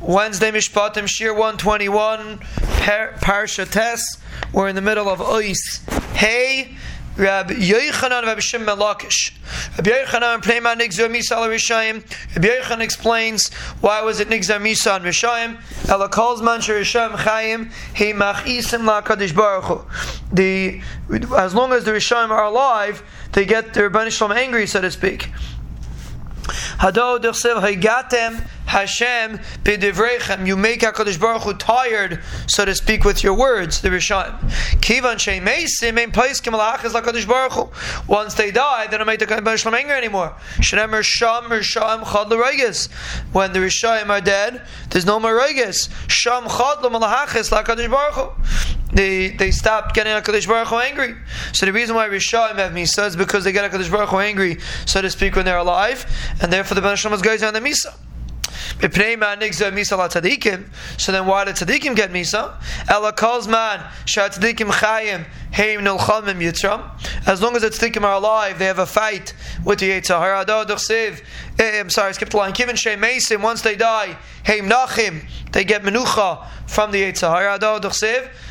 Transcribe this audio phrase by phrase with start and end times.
[0.00, 2.38] Wednesday Mishpatim Shir 121
[3.18, 4.18] Parsha Tes.
[4.52, 5.80] We're in the middle of Ois.
[6.14, 6.76] Hey,
[7.16, 9.32] Rab Yochanan Rab Shem Melakish.
[9.78, 12.04] Rab Yochanan Pneiman Nigzar Misa al Rishayim.
[12.34, 13.48] Rab Yochanan explains
[13.80, 15.58] why was it Nigzar Misa on Rishayim.
[15.88, 17.72] Ela calls man Rishayim Chayim.
[17.94, 19.88] He machisim la Kadosh Baruch.
[20.30, 20.82] The
[21.38, 23.02] as long as the Rishayim are alive,
[23.32, 25.30] they get their Rebbeinu angry, so to speak.
[26.80, 30.46] Hado dersev haygatem Hashem b'divrechem.
[30.46, 33.80] You make Hakadosh Baruch Hu tired, so to speak, with your words.
[33.80, 34.38] The Rishon.
[34.80, 37.68] Kivan sheimeisim ein paiskim alachas Hakadosh Baruch Hu.
[38.06, 40.34] Once they die, they don't make the Hakadosh angry anymore.
[40.56, 42.90] Shenem Risham Risham Chad l'Regis.
[43.32, 45.88] When the Rishayim are dead, there's no more Regis.
[46.08, 51.14] Sham Chad l'Malachas Hakadosh Baruch Hu they they stopped getting Hakadosh Baruch Hu angry.
[51.52, 54.58] So the reason why Rishayim have Misa is because they get Hakadosh Baruch Hu angry,
[54.86, 56.06] so to speak, when they're alive,
[56.40, 57.94] and therefore the Ben Hashem goes on the Misa.
[58.78, 59.18] So then
[61.26, 62.54] why did tzaddikim get misa?
[62.90, 66.90] Ella calls man tzaddikim chayim heim nilchamim yitram.
[67.26, 69.32] As long as the tzaddikim are alive, they have a fight
[69.64, 71.22] with the Yitzhahara.
[71.58, 72.52] Eh, I'm sorry, I skipped the line.
[72.52, 77.58] Given shem mesim, once they die, heim nachim, they get menucha from the Yitzhahara.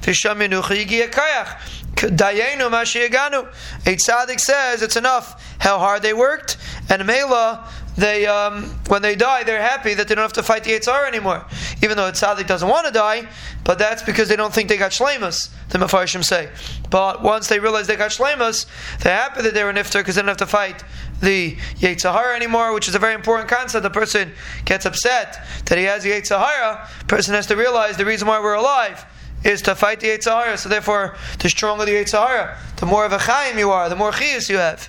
[0.00, 1.84] Visham menucha kayach.
[1.94, 3.46] Dayenu Mashiyaganu.
[3.86, 6.56] A tzaddik says it's enough how hard they worked,
[6.88, 10.62] and Mela they um, when they die, they're happy that they don't have to fight
[10.62, 11.44] the Yitzhar anymore.
[11.82, 13.26] Even though a tzaddik doesn't want to die,
[13.64, 15.50] but that's because they don't think they got shlemas.
[15.70, 16.48] The Mefarshim say.
[16.90, 18.66] But once they realize they got shlemas,
[19.00, 20.84] they're happy that they were nifter because they don't have to fight
[21.20, 23.82] the Yitzhahara anymore, which is a very important concept.
[23.82, 24.30] The person
[24.64, 26.86] gets upset that he has the Yitzhahara.
[27.08, 29.04] Person has to realize the reason why we're alive
[29.42, 30.56] is to fight the Yitzhahara.
[30.56, 34.12] So therefore, the stronger the Yitzhahara, the more of a chaim you are, the more
[34.12, 34.88] chiyas you have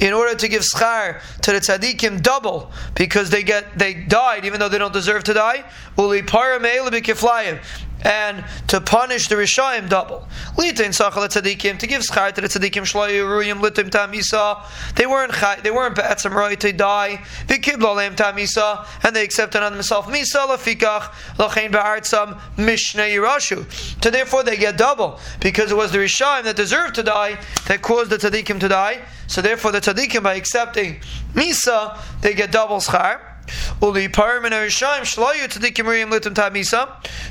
[0.00, 4.60] in order to give schar to the tzaddikim double because they get they died even
[4.60, 5.64] though they don't deserve to die
[8.02, 10.28] and to punish the Rishayim double.
[10.56, 14.62] Litin sachal tzadikim to give schar to the tzadikim shloyu ruyim litim tamisa.
[14.94, 17.24] They weren't chay, they weren't be'etzem right to die.
[17.46, 23.64] They kiblo leim tamisa and they accepted on themselves misa lafikach lachein ba'artzam mishnei yirashu.
[24.02, 27.38] So therefore they get double because it was the Rishayim that deserved to die
[27.68, 29.00] that caused the tzadikim to die.
[29.26, 31.00] So therefore the tzadikim by accepting
[31.32, 33.33] misa they get double schar.
[33.82, 36.88] Uli Parim and Rishayim Shloyu Tzadikim Riyim Litim Tamisa.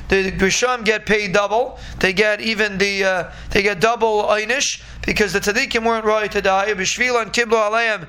[0.08, 1.78] The Rishayim get paid double.
[2.00, 6.42] They get even the uh, they get double einish because the Tzadikim weren't right to
[6.42, 6.72] die.
[6.74, 8.08] Bishvil and Kiblu Aleim.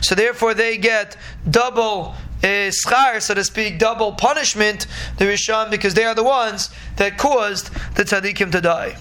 [0.00, 1.16] So therefore they get
[1.48, 4.86] double uh, schar, so to speak, double punishment,
[5.18, 8.96] the Rishon, because they are the ones that caused the tzaddikim to die.